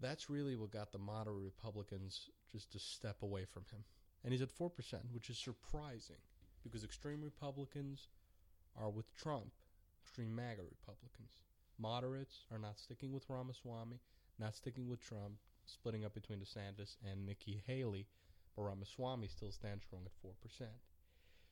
that's 0.00 0.30
really 0.30 0.56
what 0.56 0.70
got 0.70 0.92
the 0.92 0.98
moderate 0.98 1.42
Republicans 1.42 2.30
just 2.52 2.72
to 2.72 2.78
step 2.78 3.22
away 3.22 3.44
from 3.44 3.64
him. 3.70 3.84
And 4.24 4.32
he's 4.32 4.42
at 4.42 4.56
4%, 4.56 4.70
which 5.12 5.30
is 5.30 5.38
surprising 5.38 6.16
because 6.62 6.84
extreme 6.84 7.22
Republicans 7.22 8.08
are 8.76 8.90
with 8.90 9.14
Trump, 9.14 9.50
extreme 10.04 10.34
MAGA 10.34 10.62
Republicans. 10.62 11.42
Moderates 11.78 12.44
are 12.52 12.58
not 12.58 12.78
sticking 12.78 13.12
with 13.12 13.28
Ramaswamy, 13.28 14.00
not 14.38 14.54
sticking 14.54 14.88
with 14.88 15.00
Trump, 15.00 15.38
splitting 15.64 16.04
up 16.04 16.14
between 16.14 16.38
DeSantis 16.38 16.96
and 17.10 17.24
Nikki 17.24 17.62
Haley, 17.66 18.06
but 18.56 18.62
Ramaswamy 18.62 19.28
still 19.28 19.52
stands 19.52 19.84
strong 19.84 20.02
at 20.04 20.12
4%. 20.26 20.66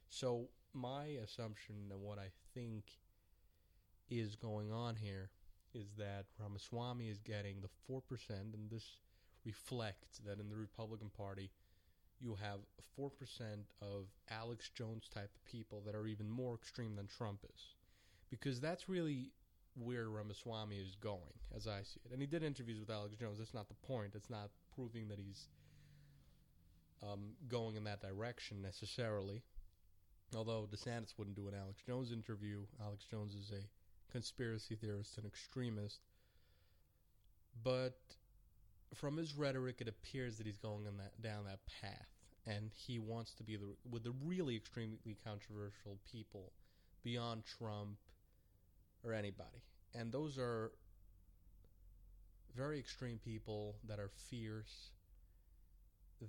So 0.08 0.48
my 0.74 1.04
assumption 1.22 1.74
and 1.90 2.00
what 2.00 2.18
I 2.18 2.28
think 2.54 2.84
is 4.10 4.36
going 4.36 4.72
on 4.72 4.96
here 4.96 5.30
is 5.74 5.86
that 5.98 6.26
Ramaswamy 6.38 7.08
is 7.08 7.18
getting 7.18 7.56
the 7.60 7.92
4%, 7.92 8.00
and 8.30 8.70
this 8.70 8.98
reflects 9.44 10.18
that 10.26 10.40
in 10.40 10.48
the 10.48 10.56
Republican 10.56 11.10
Party, 11.16 11.50
you 12.20 12.36
have 12.40 12.60
4% 12.98 13.10
of 13.80 14.06
Alex 14.30 14.70
Jones 14.70 15.08
type 15.12 15.30
of 15.34 15.44
people 15.44 15.82
that 15.86 15.94
are 15.94 16.06
even 16.06 16.28
more 16.28 16.54
extreme 16.54 16.96
than 16.96 17.06
Trump 17.06 17.40
is. 17.54 17.74
Because 18.30 18.60
that's 18.60 18.88
really 18.88 19.30
where 19.76 20.10
Ramaswamy 20.10 20.76
is 20.76 20.96
going, 20.96 21.38
as 21.54 21.66
I 21.66 21.82
see 21.82 22.00
it. 22.04 22.12
And 22.12 22.20
he 22.20 22.26
did 22.26 22.42
interviews 22.42 22.80
with 22.80 22.90
Alex 22.90 23.14
Jones. 23.16 23.38
That's 23.38 23.54
not 23.54 23.68
the 23.68 23.86
point. 23.86 24.12
It's 24.14 24.30
not 24.30 24.50
proving 24.74 25.08
that 25.08 25.18
he's 25.18 25.48
um, 27.02 27.30
going 27.48 27.76
in 27.76 27.84
that 27.84 28.00
direction 28.00 28.60
necessarily. 28.60 29.42
Although 30.34 30.68
DeSantis 30.74 31.14
wouldn't 31.16 31.36
do 31.36 31.48
an 31.48 31.54
Alex 31.54 31.80
Jones 31.86 32.12
interview. 32.12 32.60
Alex 32.82 33.04
Jones 33.10 33.34
is 33.34 33.50
a 33.50 34.12
conspiracy 34.12 34.74
theorist 34.74 35.16
and 35.16 35.26
extremist. 35.26 36.00
But 37.64 37.98
from 38.94 39.16
his 39.16 39.34
rhetoric, 39.34 39.76
it 39.80 39.88
appears 39.88 40.36
that 40.36 40.46
he's 40.46 40.58
going 40.58 40.84
that, 40.84 41.22
down 41.22 41.44
that 41.44 41.60
path. 41.80 42.06
And 42.46 42.70
he 42.74 42.98
wants 42.98 43.34
to 43.34 43.42
be 43.42 43.56
the, 43.56 43.66
with 43.90 44.04
the 44.04 44.12
really 44.24 44.56
extremely 44.56 45.16
controversial 45.24 45.98
people 46.10 46.52
beyond 47.02 47.44
Trump 47.44 47.98
or 49.04 49.12
anybody. 49.12 49.62
And 49.94 50.12
those 50.12 50.38
are 50.38 50.72
very 52.56 52.78
extreme 52.78 53.18
people 53.24 53.76
that 53.86 53.98
are 53.98 54.10
fierce, 54.30 54.90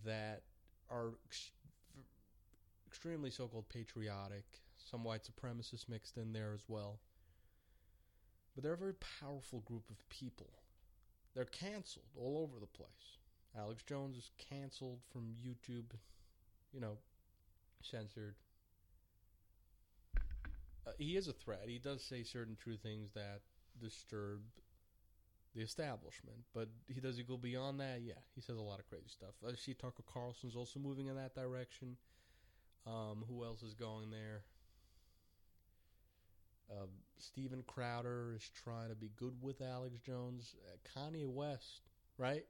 that 0.06 0.44
are 0.90 1.12
extremely 2.90 3.30
so 3.30 3.48
called 3.48 3.70
patriotic, 3.70 4.46
some 4.78 5.04
white 5.04 5.22
supremacists 5.24 5.88
mixed 5.88 6.18
in 6.18 6.34
there 6.34 6.54
as 6.54 6.64
well. 6.68 7.00
But 8.56 8.64
they're 8.64 8.74
a 8.74 8.78
very 8.78 8.96
powerful 9.22 9.60
group 9.62 9.90
of 9.90 10.10
people. 10.10 10.50
They're 11.36 11.46
canceled 11.46 12.08
all 12.18 12.38
over 12.38 12.60
the 12.60 12.66
place. 12.66 13.18
Alex 13.58 13.84
Jones 13.84 14.18
is 14.18 14.32
canceled 14.38 15.00
from 15.12 15.36
YouTube, 15.44 15.92
you 16.74 16.80
know, 16.80 16.98
censored 17.82 18.36
uh, 20.90 20.92
he 20.98 21.18
is 21.18 21.28
a 21.28 21.34
threat. 21.34 21.64
He 21.68 21.78
does 21.78 22.04
say 22.04 22.24
certain 22.24 22.56
true 22.56 22.78
things 22.78 23.12
that 23.14 23.42
disturb 23.80 24.42
the 25.56 25.62
establishment, 25.62 26.38
but 26.54 26.70
he 26.88 27.00
does 27.00 27.18
he 27.18 27.24
go 27.24 27.38
beyond 27.38 27.80
that? 27.80 28.02
Yeah, 28.02 28.22
he 28.36 28.42
says 28.42 28.58
a 28.58 28.62
lot 28.62 28.80
of 28.80 28.88
crazy 28.88 29.10
stuff. 29.10 29.34
I 29.48 29.56
see 29.56 29.74
Tucker 29.74 30.04
Carlson's 30.12 30.56
also 30.56 30.80
moving 30.80 31.08
in 31.08 31.16
that 31.16 31.36
direction. 31.36 31.98
Um, 32.88 33.24
who 33.28 33.44
else 33.44 33.62
is 33.62 33.74
going 33.74 34.10
there? 34.10 34.44
Uh, 36.72 36.86
Steven 37.18 37.64
Crowder 37.66 38.36
is 38.36 38.50
trying 38.64 38.90
to 38.90 38.96
be 38.96 39.12
good 39.16 39.34
with 39.42 39.62
Alex 39.62 39.98
Jones. 40.00 40.56
Uh, 40.68 41.00
Kanye 41.00 41.28
West, 41.28 41.82
right? 42.18 42.46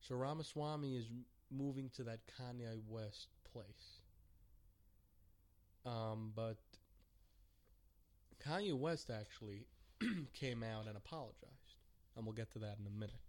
So 0.00 0.16
Ramaswamy 0.16 0.96
is 0.96 1.06
moving 1.50 1.90
to 1.96 2.04
that 2.04 2.20
Kanye 2.38 2.80
West 2.88 3.28
place. 3.52 4.00
Um, 5.86 6.32
but 6.34 6.56
Kanye 8.46 8.74
West 8.74 9.10
actually 9.10 9.66
came 10.34 10.62
out 10.62 10.86
and 10.86 10.96
apologized, 10.96 11.76
and 12.16 12.26
we'll 12.26 12.34
get 12.34 12.52
to 12.52 12.58
that 12.60 12.76
in 12.80 12.86
a 12.86 12.90
minute. 12.90 13.20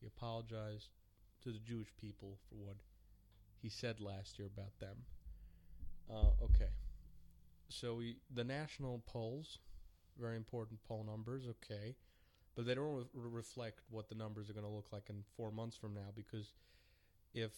He 0.00 0.06
apologized 0.06 0.88
to 1.42 1.50
the 1.50 1.58
Jewish 1.58 1.88
people 2.00 2.38
for 2.48 2.56
what 2.56 2.76
he 3.60 3.68
said 3.68 4.00
last 4.00 4.38
year 4.38 4.48
about 4.52 4.78
them. 4.80 5.04
Uh, 6.10 6.44
okay, 6.44 6.70
so 7.68 7.94
we, 7.94 8.16
the 8.32 8.44
national 8.44 9.02
polls, 9.06 9.58
very 10.20 10.36
important 10.36 10.80
poll 10.86 11.04
numbers. 11.04 11.44
Okay, 11.48 11.96
but 12.54 12.66
they 12.66 12.74
don't 12.74 12.94
re- 12.94 13.04
reflect 13.14 13.80
what 13.90 14.08
the 14.08 14.14
numbers 14.14 14.50
are 14.50 14.52
going 14.52 14.66
to 14.66 14.70
look 14.70 14.92
like 14.92 15.08
in 15.08 15.24
four 15.36 15.50
months 15.50 15.76
from 15.76 15.94
now 15.94 16.12
because 16.14 16.52
if 17.32 17.52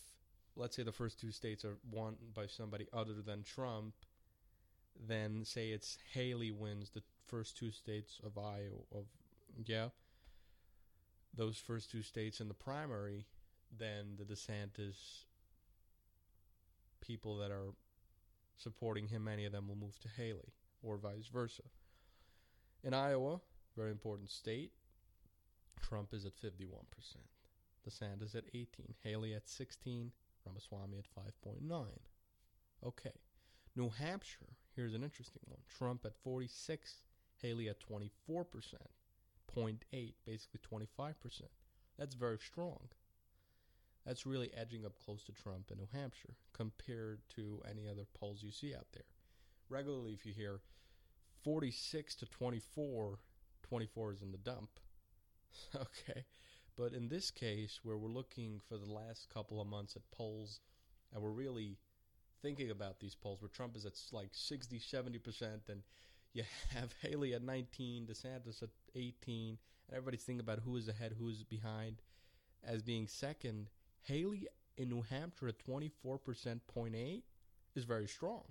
let's 0.56 0.74
say 0.74 0.82
the 0.82 0.92
first 0.92 1.20
two 1.20 1.30
states 1.30 1.64
are 1.64 1.76
won 1.90 2.16
by 2.34 2.46
somebody 2.46 2.86
other 2.92 3.14
than 3.24 3.42
Trump 3.42 3.92
then 5.06 5.44
say 5.44 5.70
it's 5.70 5.98
Haley 6.14 6.50
wins 6.50 6.90
the 6.90 7.02
first 7.26 7.58
two 7.58 7.70
states 7.70 8.18
of 8.24 8.38
Iowa 8.38 8.84
of 8.94 9.04
yeah 9.66 9.88
those 11.36 11.58
first 11.58 11.90
two 11.90 12.02
states 12.02 12.40
in 12.40 12.48
the 12.48 12.54
primary, 12.54 13.26
then 13.76 14.16
the 14.18 14.24
DeSantis 14.24 15.24
people 17.00 17.36
that 17.36 17.50
are 17.50 17.74
supporting 18.56 19.08
him, 19.08 19.24
many 19.24 19.44
of 19.44 19.52
them 19.52 19.68
will 19.68 19.76
move 19.76 19.98
to 20.00 20.08
Haley 20.08 20.52
or 20.82 20.96
vice 20.96 21.28
versa. 21.32 21.62
In 22.82 22.94
Iowa, 22.94 23.40
very 23.76 23.90
important 23.90 24.30
state, 24.30 24.72
Trump 25.80 26.12
is 26.12 26.24
at 26.24 26.36
51%, 26.36 26.62
DeSantis 27.88 28.34
at 28.34 28.44
18, 28.54 28.94
Haley 29.02 29.34
at 29.34 29.48
16, 29.48 30.10
Ramaswamy 30.44 30.98
at 30.98 31.06
5.9. 31.48 31.86
Okay. 32.84 33.12
New 33.74 33.90
Hampshire, 33.90 34.56
here's 34.74 34.94
an 34.94 35.02
interesting 35.02 35.42
one. 35.48 35.60
Trump 35.68 36.06
at 36.06 36.16
46, 36.24 37.02
Haley 37.42 37.68
at 37.68 37.76
24%, 37.80 38.08
0.8, 39.54 40.14
basically 40.24 40.60
25%. 40.72 41.14
That's 41.98 42.14
very 42.14 42.38
strong. 42.38 42.88
That's 44.06 44.24
really 44.24 44.50
edging 44.56 44.86
up 44.86 44.92
close 45.04 45.24
to 45.24 45.32
Trump 45.32 45.70
in 45.70 45.78
New 45.78 45.88
Hampshire 45.92 46.36
compared 46.52 47.20
to 47.34 47.60
any 47.68 47.88
other 47.88 48.06
polls 48.14 48.42
you 48.42 48.52
see 48.52 48.74
out 48.74 48.86
there. 48.92 49.02
Regularly, 49.68 50.12
if 50.12 50.24
you 50.24 50.32
hear 50.32 50.60
46 51.42 52.14
to 52.16 52.26
24, 52.26 53.18
24 53.68 54.12
is 54.12 54.22
in 54.22 54.30
the 54.30 54.38
dump. 54.38 54.70
okay. 55.74 56.24
But 56.76 56.92
in 56.92 57.08
this 57.08 57.30
case, 57.30 57.80
where 57.82 57.96
we're 57.96 58.08
looking 58.08 58.60
for 58.68 58.76
the 58.76 58.92
last 58.92 59.28
couple 59.32 59.60
of 59.60 59.66
months 59.66 59.96
at 59.96 60.10
polls, 60.12 60.60
and 61.12 61.22
we're 61.22 61.30
really 61.30 61.78
thinking 62.42 62.70
about 62.70 63.00
these 63.00 63.14
polls 63.14 63.40
where 63.40 63.48
Trump 63.48 63.76
is 63.76 63.86
at 63.86 63.94
like 64.12 64.28
60, 64.32 64.78
70%, 64.78 65.68
and 65.68 65.82
you 66.32 66.44
have 66.74 66.94
Haley 67.00 67.34
at 67.34 67.42
19, 67.42 68.06
DeSantis 68.06 68.62
at 68.62 68.68
18, 68.94 69.58
and 69.88 69.96
everybody's 69.96 70.22
thinking 70.22 70.40
about 70.40 70.60
who 70.60 70.76
is 70.76 70.88
ahead, 70.88 71.14
who 71.18 71.28
is 71.28 71.42
behind 71.42 72.02
as 72.62 72.82
being 72.82 73.08
second. 73.08 73.68
Haley 74.06 74.48
in 74.76 74.88
New 74.88 75.02
Hampshire 75.02 75.48
at 75.48 75.58
24%, 75.58 75.98
0.8 76.74 77.22
is 77.74 77.84
very 77.84 78.06
strong. 78.06 78.42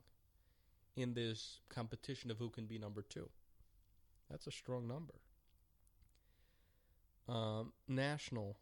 in 0.96 1.14
this 1.14 1.60
competition 1.70 2.32
of 2.32 2.38
who 2.38 2.50
can 2.50 2.66
be 2.66 2.78
number 2.78 3.02
two. 3.02 3.30
That's 4.30 4.48
a 4.48 4.52
strong 4.52 4.88
number. 4.88 5.16
Um, 7.28 7.74
national 7.88 8.58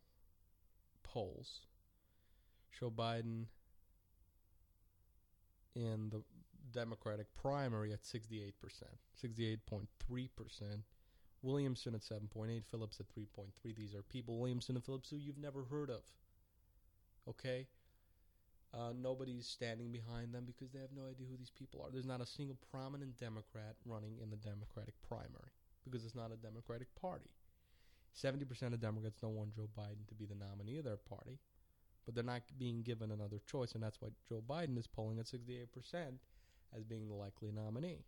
polls 1.04 1.60
show 2.72 2.90
Biden 2.90 3.46
in 5.76 6.10
the 6.10 6.24
Democratic 6.72 7.34
primary 7.36 7.94
at 7.94 8.02
68%, 8.02 8.54
68.3%. 9.24 10.84
Williamson 11.44 11.94
at 11.94 12.02
7.8, 12.02 12.64
Phillips 12.72 13.00
at 13.00 13.06
3.3. 13.08 13.76
These 13.76 13.94
are 13.94 14.02
people, 14.02 14.40
Williamson 14.40 14.76
and 14.76 14.84
Phillips, 14.84 15.10
who 15.10 15.18
you've 15.18 15.38
never 15.38 15.66
heard 15.66 15.90
of. 15.90 16.02
Okay? 17.30 17.68
Uh, 18.74 18.92
nobody's 19.00 19.46
standing 19.46 19.92
behind 19.92 20.34
them 20.34 20.46
because 20.46 20.72
they 20.72 20.80
have 20.80 20.96
no 20.96 21.06
idea 21.06 21.28
who 21.30 21.38
these 21.38 21.52
people 21.52 21.82
are. 21.82 21.92
There's 21.92 22.08
not 22.08 22.22
a 22.22 22.26
single 22.26 22.58
prominent 22.72 23.20
Democrat 23.20 23.76
running 23.86 24.18
in 24.22 24.32
the 24.32 24.38
Democratic 24.38 24.96
primary 25.08 25.54
because 25.86 26.06
it's 26.06 26.16
not 26.16 26.32
a 26.32 26.38
Democratic 26.38 26.88
party. 27.00 27.30
70% 28.18 28.74
of 28.74 28.82
Democrats 28.82 29.18
don't 29.22 29.36
want 29.36 29.56
Joe 29.56 29.70
Biden 29.78 30.08
to 30.08 30.16
be 30.16 30.26
the 30.26 30.36
nominee 30.36 30.78
of 30.78 30.86
their 30.86 30.98
party, 30.98 31.40
but 32.06 32.16
they're 32.16 32.24
not 32.24 32.42
being 32.58 32.82
given 32.82 33.12
another 33.12 33.40
choice, 33.46 33.74
and 33.74 33.84
that's 33.84 34.02
why 34.02 34.10
Joe 34.28 34.44
Biden 34.48 34.78
is 34.78 34.88
polling 34.88 35.20
at 35.20 35.26
68% 35.26 35.68
as 36.76 36.84
being 36.84 37.08
the 37.08 37.16
likely 37.16 37.52
nominee. 37.52 38.06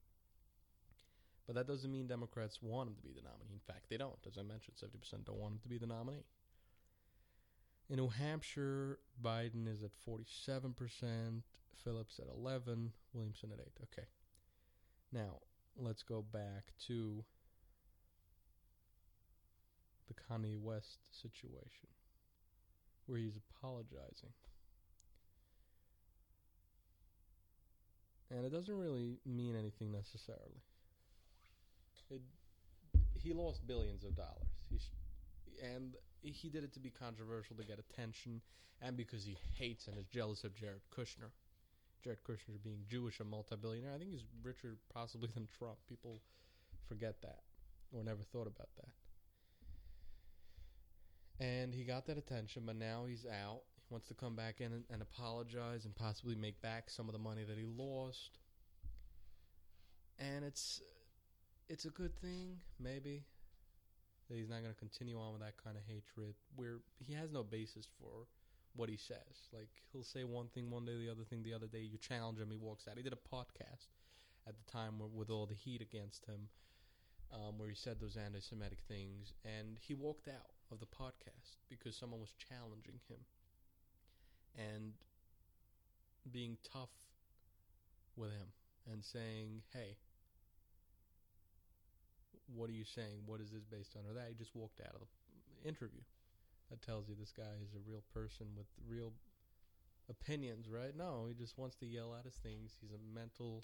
But 1.45 1.55
that 1.55 1.67
doesn't 1.67 1.91
mean 1.91 2.07
Democrats 2.07 2.59
want 2.61 2.89
him 2.89 2.95
to 2.95 3.01
be 3.01 3.13
the 3.13 3.21
nominee. 3.21 3.53
In 3.53 3.59
fact, 3.67 3.85
they 3.89 3.97
don't. 3.97 4.17
As 4.25 4.37
I 4.37 4.41
mentioned, 4.41 4.77
70% 4.77 5.25
don't 5.25 5.37
want 5.37 5.53
him 5.53 5.59
to 5.61 5.69
be 5.69 5.77
the 5.77 5.85
nominee. 5.85 6.25
In 7.89 7.97
New 7.97 8.09
Hampshire, 8.09 8.99
Biden 9.23 9.67
is 9.67 9.83
at 9.83 9.91
47%, 10.07 11.43
Phillips 11.83 12.19
at 12.19 12.27
11, 12.35 12.91
Williamson 13.13 13.51
at 13.53 13.59
8. 13.59 13.67
Okay. 13.83 14.07
Now, 15.11 15.39
let's 15.77 16.01
go 16.01 16.23
back 16.33 16.73
to 16.87 17.23
the 20.07 20.13
Kanye 20.15 20.59
West 20.59 21.21
situation 21.21 21.89
where 23.05 23.19
he's 23.19 23.37
apologizing. 23.37 24.33
And 28.31 28.45
it 28.45 28.51
doesn't 28.51 28.75
really 28.75 29.19
mean 29.25 29.55
anything 29.55 29.91
necessarily. 29.91 30.63
It, 32.09 32.21
he 33.13 33.33
lost 33.33 33.67
billions 33.67 34.03
of 34.03 34.15
dollars. 34.15 34.49
He 34.69 34.79
sh- 34.79 34.91
and 35.63 35.95
he 36.33 36.49
did 36.49 36.63
it 36.63 36.73
to 36.73 36.79
be 36.79 36.89
controversial 36.89 37.55
to 37.57 37.63
get 37.63 37.79
attention 37.79 38.41
and 38.81 38.97
because 38.97 39.23
he 39.23 39.37
hates 39.53 39.87
and 39.87 39.97
is 39.97 40.05
jealous 40.05 40.43
of 40.43 40.55
Jared 40.55 40.81
Kushner. 40.95 41.31
Jared 42.03 42.23
Kushner 42.23 42.61
being 42.63 42.83
Jewish, 42.89 43.19
a 43.19 43.23
multi-billionaire. 43.23 43.93
I 43.93 43.97
think 43.97 44.11
he's 44.11 44.25
richer 44.43 44.77
possibly 44.93 45.29
than 45.33 45.47
Trump. 45.57 45.77
People 45.89 46.21
forget 46.87 47.21
that 47.21 47.39
or 47.91 48.03
never 48.03 48.23
thought 48.23 48.47
about 48.47 48.69
that. 48.77 48.89
And 51.43 51.73
he 51.73 51.83
got 51.83 52.05
that 52.07 52.17
attention, 52.17 52.63
but 52.65 52.77
now 52.77 53.05
he's 53.07 53.25
out. 53.25 53.61
He 53.75 53.93
wants 53.93 54.07
to 54.07 54.13
come 54.13 54.35
back 54.35 54.61
in 54.61 54.71
and, 54.71 54.83
and 54.89 55.01
apologize 55.01 55.85
and 55.85 55.95
possibly 55.95 56.35
make 56.35 56.61
back 56.61 56.89
some 56.89 57.07
of 57.07 57.13
the 57.13 57.19
money 57.19 57.43
that 57.43 57.57
he 57.57 57.65
lost. 57.65 58.37
And 60.17 60.45
it's 60.45 60.81
it's 61.67 61.85
a 61.85 61.89
good 61.89 62.15
thing, 62.21 62.59
maybe, 62.79 63.23
that 64.29 64.37
he's 64.37 64.49
not 64.49 64.61
going 64.61 64.73
to 64.73 64.79
continue 64.79 65.19
on 65.19 65.33
with 65.33 65.41
that 65.41 65.57
kind 65.61 65.77
of 65.77 65.83
hatred 65.87 66.35
where 66.55 66.79
he 66.99 67.13
has 67.13 67.31
no 67.31 67.43
basis 67.43 67.87
for 67.99 68.27
what 68.75 68.89
he 68.89 68.97
says. 68.97 69.49
Like, 69.53 69.69
he'll 69.91 70.03
say 70.03 70.23
one 70.23 70.47
thing 70.53 70.69
one 70.69 70.85
day, 70.85 70.97
the 70.97 71.11
other 71.11 71.23
thing 71.23 71.43
the 71.43 71.53
other 71.53 71.67
day. 71.67 71.79
You 71.79 71.97
challenge 71.97 72.39
him, 72.39 72.49
he 72.51 72.57
walks 72.57 72.87
out. 72.87 72.97
He 72.97 73.03
did 73.03 73.13
a 73.13 73.35
podcast 73.35 73.93
at 74.47 74.55
the 74.57 74.71
time 74.71 75.01
with 75.13 75.29
all 75.29 75.45
the 75.45 75.55
heat 75.55 75.81
against 75.81 76.25
him 76.25 76.49
um, 77.33 77.57
where 77.57 77.69
he 77.69 77.75
said 77.75 77.97
those 77.99 78.17
anti 78.17 78.39
Semitic 78.39 78.79
things, 78.87 79.33
and 79.43 79.77
he 79.79 79.93
walked 79.93 80.27
out 80.27 80.51
of 80.71 80.79
the 80.79 80.85
podcast 80.85 81.57
because 81.69 81.95
someone 81.95 82.19
was 82.19 82.33
challenging 82.49 82.99
him 83.07 83.19
and 84.57 84.93
being 86.31 86.57
tough 86.71 86.89
with 88.15 88.31
him 88.31 88.47
and 88.91 89.03
saying, 89.03 89.61
hey, 89.73 89.97
what 92.55 92.69
are 92.69 92.73
you 92.73 92.85
saying? 92.85 93.23
What 93.25 93.41
is 93.41 93.51
this 93.51 93.65
based 93.65 93.95
on? 93.95 94.09
Or 94.09 94.13
that 94.13 94.27
he 94.29 94.35
just 94.35 94.55
walked 94.55 94.79
out 94.81 94.95
of 94.95 95.07
the 95.61 95.67
interview. 95.67 96.01
That 96.69 96.81
tells 96.81 97.07
you 97.07 97.15
this 97.19 97.33
guy 97.35 97.61
is 97.61 97.75
a 97.75 97.89
real 97.89 98.03
person 98.13 98.47
with 98.57 98.67
real 98.87 99.13
opinions, 100.09 100.67
right? 100.69 100.95
No, 100.95 101.25
he 101.27 101.35
just 101.35 101.57
wants 101.57 101.75
to 101.77 101.85
yell 101.85 102.13
out 102.17 102.25
his 102.25 102.35
things. 102.35 102.75
He's 102.81 102.91
a 102.91 103.13
mental 103.13 103.63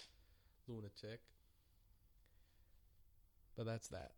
lunatic. 0.68 1.20
But 3.56 3.66
that's 3.66 3.88
that. 3.88 4.12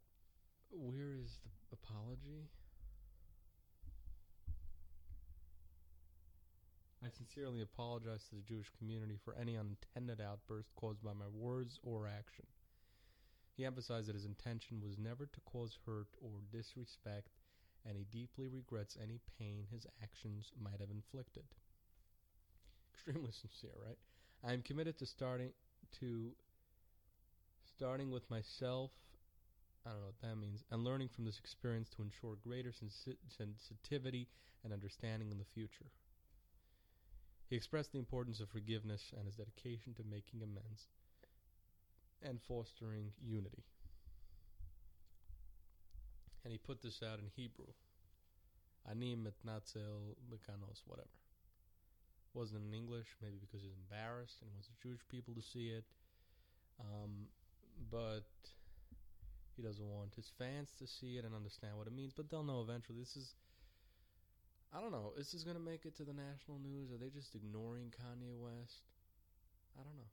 Where 0.70 1.14
is 1.14 1.38
the 1.70 1.76
apology? 1.76 2.48
I 7.04 7.10
sincerely 7.10 7.60
apologize 7.60 8.24
to 8.30 8.36
the 8.36 8.42
Jewish 8.42 8.70
community 8.78 9.18
for 9.22 9.34
any 9.38 9.58
unintended 9.58 10.20
outburst 10.24 10.74
caused 10.74 11.02
by 11.02 11.12
my 11.12 11.28
words 11.30 11.78
or 11.82 12.08
action. 12.08 12.46
He 13.56 13.64
emphasized 13.64 14.08
that 14.08 14.16
his 14.16 14.24
intention 14.24 14.80
was 14.82 14.98
never 14.98 15.26
to 15.26 15.40
cause 15.40 15.78
hurt 15.86 16.08
or 16.20 16.42
disrespect, 16.50 17.30
and 17.86 17.96
he 17.96 18.04
deeply 18.10 18.48
regrets 18.48 18.96
any 19.00 19.20
pain 19.38 19.66
his 19.70 19.86
actions 20.02 20.50
might 20.60 20.80
have 20.80 20.90
inflicted. 20.90 21.44
Extremely 22.94 23.30
sincere, 23.32 23.76
right? 23.84 23.98
I 24.42 24.52
am 24.52 24.62
committed 24.62 24.98
to 24.98 25.06
starting 25.06 25.52
to 26.00 26.32
starting 27.76 28.10
with 28.10 28.28
myself. 28.30 28.90
I 29.86 29.90
don't 29.90 30.00
know 30.00 30.06
what 30.06 30.20
that 30.22 30.36
means, 30.36 30.64
and 30.70 30.82
learning 30.82 31.10
from 31.14 31.24
this 31.24 31.38
experience 31.38 31.88
to 31.90 32.02
ensure 32.02 32.36
greater 32.42 32.72
sensi- 32.72 33.18
sensitivity 33.28 34.28
and 34.64 34.72
understanding 34.72 35.30
in 35.30 35.38
the 35.38 35.44
future. 35.44 35.90
He 37.50 37.56
expressed 37.56 37.92
the 37.92 37.98
importance 37.98 38.40
of 38.40 38.48
forgiveness 38.48 39.12
and 39.16 39.26
his 39.26 39.36
dedication 39.36 39.94
to 39.94 40.02
making 40.02 40.42
amends 40.42 40.88
and 42.24 42.40
fostering 42.48 43.12
unity. 43.22 43.62
And 46.44 46.52
he 46.52 46.58
put 46.58 46.82
this 46.82 47.00
out 47.02 47.18
in 47.18 47.28
Hebrew. 47.36 47.72
Ani 48.88 49.16
metnatzel 49.16 50.16
mekanos, 50.28 50.84
whatever. 50.86 51.08
Wasn't 52.34 52.60
in 52.60 52.74
English, 52.74 53.06
maybe 53.22 53.36
because 53.40 53.62
he's 53.62 53.76
embarrassed 53.88 54.36
and 54.40 54.50
he 54.50 54.52
wants 54.52 54.68
the 54.68 54.76
Jewish 54.82 55.00
people 55.08 55.34
to 55.34 55.42
see 55.42 55.68
it. 55.70 55.84
Um, 56.80 57.28
but 57.90 58.28
he 59.56 59.62
doesn't 59.62 59.88
want 59.88 60.12
his 60.16 60.28
fans 60.36 60.68
to 60.80 60.86
see 60.86 61.16
it 61.16 61.24
and 61.24 61.34
understand 61.34 61.78
what 61.78 61.86
it 61.86 61.94
means. 61.94 62.12
But 62.12 62.28
they'll 62.28 62.44
know 62.44 62.60
eventually. 62.60 62.98
This 62.98 63.16
is, 63.16 63.32
I 64.74 64.80
don't 64.80 64.92
know, 64.92 65.12
is 65.16 65.32
this 65.32 65.44
going 65.44 65.56
to 65.56 65.62
make 65.62 65.86
it 65.86 65.96
to 65.96 66.04
the 66.04 66.12
national 66.12 66.58
news? 66.60 66.90
Are 66.92 66.98
they 66.98 67.08
just 67.08 67.34
ignoring 67.34 67.94
Kanye 67.94 68.36
West? 68.36 68.84
I 69.78 69.82
don't 69.82 69.96
know 69.96 70.12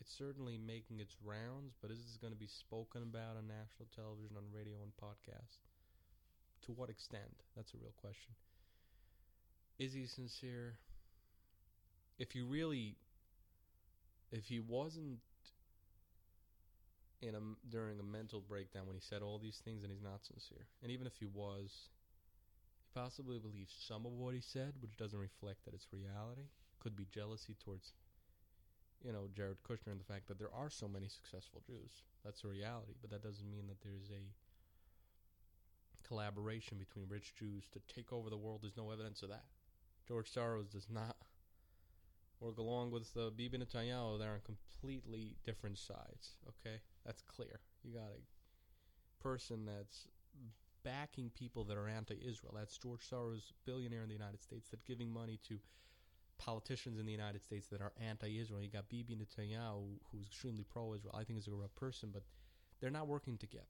it's 0.00 0.12
certainly 0.16 0.58
making 0.58 1.00
its 1.00 1.14
rounds, 1.24 1.74
but 1.80 1.90
is 1.90 1.98
this 1.98 2.16
going 2.20 2.32
to 2.32 2.38
be 2.38 2.48
spoken 2.48 3.02
about 3.02 3.36
on 3.36 3.46
national 3.46 3.88
television, 3.94 4.36
on 4.36 4.44
radio, 4.52 4.76
and 4.82 4.92
podcast? 4.96 5.62
To 6.66 6.72
what 6.72 6.90
extent? 6.90 7.44
That's 7.56 7.72
a 7.74 7.78
real 7.78 7.94
question. 8.00 8.32
Is 9.78 9.92
he 9.92 10.06
sincere? 10.06 10.78
If 12.18 12.32
he 12.32 12.42
really, 12.42 12.96
if 14.30 14.44
he 14.46 14.60
wasn't 14.60 15.18
in 17.20 17.34
a 17.34 17.40
during 17.70 17.98
a 17.98 18.02
mental 18.02 18.40
breakdown 18.40 18.86
when 18.86 18.96
he 18.96 19.02
said 19.02 19.22
all 19.22 19.38
these 19.38 19.60
things, 19.64 19.82
then 19.82 19.90
he's 19.90 20.02
not 20.02 20.24
sincere. 20.24 20.66
And 20.82 20.90
even 20.90 21.06
if 21.06 21.14
he 21.18 21.26
was, 21.26 21.70
he 22.76 23.00
possibly 23.00 23.38
believes 23.38 23.72
some 23.88 24.06
of 24.06 24.12
what 24.12 24.34
he 24.34 24.40
said, 24.40 24.74
which 24.80 24.96
doesn't 24.96 25.18
reflect 25.18 25.64
that 25.64 25.74
it's 25.74 25.86
reality. 25.92 26.48
Could 26.80 26.96
be 26.96 27.06
jealousy 27.12 27.56
towards 27.64 27.92
you 29.04 29.12
know, 29.12 29.28
Jared 29.36 29.62
Kushner 29.68 29.92
and 29.92 30.00
the 30.00 30.04
fact 30.04 30.28
that 30.28 30.38
there 30.38 30.54
are 30.54 30.70
so 30.70 30.88
many 30.88 31.08
successful 31.08 31.62
Jews. 31.66 32.02
That's 32.24 32.42
a 32.44 32.48
reality, 32.48 32.94
but 33.00 33.10
that 33.10 33.22
doesn't 33.22 33.50
mean 33.50 33.66
that 33.68 33.80
there's 33.82 34.10
a 34.10 34.24
collaboration 36.08 36.78
between 36.78 37.06
rich 37.08 37.34
Jews 37.38 37.64
to 37.72 37.80
take 37.94 38.12
over 38.12 38.30
the 38.30 38.36
world. 38.36 38.60
There's 38.62 38.76
no 38.76 38.90
evidence 38.90 39.22
of 39.22 39.28
that. 39.28 39.44
George 40.08 40.32
Soros 40.32 40.70
does 40.70 40.88
not 40.90 41.16
work 42.40 42.58
along 42.58 42.90
with 42.90 43.10
uh, 43.16 43.30
Bibi 43.30 43.58
Netanyahu. 43.58 44.18
They're 44.18 44.32
on 44.32 44.40
completely 44.44 45.36
different 45.44 45.78
sides. 45.78 46.36
Okay, 46.48 46.76
that's 47.04 47.22
clear. 47.22 47.60
You 47.82 47.94
got 47.94 48.10
a 48.10 49.22
person 49.22 49.66
that's 49.66 50.08
backing 50.82 51.30
people 51.30 51.64
that 51.64 51.76
are 51.76 51.88
anti-Israel. 51.88 52.54
That's 52.56 52.76
George 52.76 53.08
Soros, 53.08 53.52
billionaire 53.64 54.02
in 54.02 54.08
the 54.08 54.14
United 54.14 54.42
States, 54.42 54.68
that's 54.70 54.84
giving 54.84 55.10
money 55.10 55.40
to 55.48 55.58
politicians 56.38 56.98
in 56.98 57.06
the 57.06 57.12
United 57.12 57.42
States 57.42 57.66
that 57.68 57.80
are 57.80 57.92
anti-Israel. 58.08 58.62
You 58.62 58.70
got 58.70 58.88
Bibi 58.88 59.16
Netanyahu, 59.16 59.98
who's 60.10 60.26
extremely 60.26 60.64
pro-Israel. 60.64 61.14
I 61.18 61.24
think 61.24 61.38
is 61.38 61.48
a 61.48 61.52
real 61.52 61.70
person, 61.76 62.10
but 62.12 62.22
they're 62.80 62.90
not 62.90 63.06
working 63.08 63.38
together. 63.38 63.64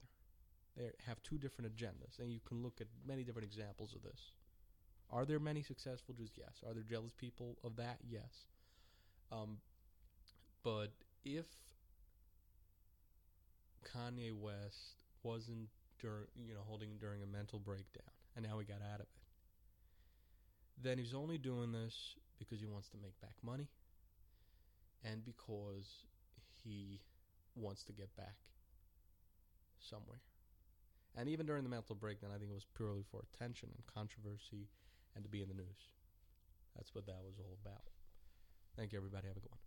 They 0.77 0.90
have 1.07 1.22
two 1.22 1.38
different 1.38 1.74
agendas, 1.74 2.18
and 2.18 2.33
you 2.33 2.40
can 2.46 2.62
look 2.62 2.81
at 2.81 2.88
many 3.07 3.22
different 3.22 3.46
examples 3.46 3.94
of 3.94 4.03
this. 4.03 4.33
Are 5.11 5.24
there 5.24 5.38
many 5.38 5.62
successful 5.62 6.14
Jews? 6.14 6.33
Yes. 6.37 6.62
Are 6.66 6.74
there 6.74 6.83
jealous 6.83 7.12
people 7.12 7.59
of 7.62 7.77
that? 7.77 7.98
Yes. 8.09 8.48
Um, 9.31 9.59
but 10.64 10.88
if 11.24 11.46
Kanye 13.85 14.33
West 14.33 14.96
wasn't 15.22 15.68
during, 16.00 16.27
you 16.35 16.55
know, 16.55 16.62
holding 16.66 16.96
during 17.00 17.22
a 17.22 17.27
mental 17.27 17.59
breakdown, 17.59 18.11
and 18.35 18.44
now 18.44 18.59
he 18.59 18.64
got 18.64 18.83
out 18.83 19.00
of 19.00 19.07
it, 19.07 19.09
then 20.83 20.98
he's 20.98 21.14
only 21.14 21.38
doing 21.38 21.70
this 21.70 22.16
because 22.38 22.61
he 22.61 22.66
wants 22.66 22.88
to 22.90 22.97
make 23.03 23.20
back 23.20 23.35
money, 23.42 23.68
and 25.05 25.25
because 25.25 26.07
he 26.62 27.01
wants 27.55 27.85
to 27.85 27.92
get 27.92 28.14
back 28.16 28.37
somewhere. 29.79 30.20
And 31.16 31.29
even 31.29 31.47
during 31.47 31.62
the 31.62 31.70
mental 31.70 31.94
breakdown, 31.94 32.31
I 32.35 32.38
think 32.38 32.51
it 32.51 32.55
was 32.55 32.66
purely 32.77 33.05
for 33.09 33.23
attention 33.23 33.70
and 33.75 33.87
controversy 33.87 34.68
and 35.14 35.23
to 35.23 35.31
be 35.31 35.42
in 35.42 35.49
the 35.49 35.55
news. 35.55 35.94
That's 36.75 36.94
what 36.94 37.07
that 37.07 37.23
was 37.23 37.38
all 37.38 37.57
about. 37.64 37.85
Thank 38.77 38.92
you, 38.92 38.99
everybody. 38.99 39.29
Have 39.29 39.37
a 39.37 39.40
good 39.40 39.51
one. 39.51 39.63